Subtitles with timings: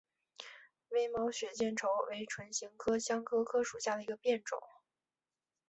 [0.89, 4.59] 微毛血见愁为唇形科香科科属下的一个变种。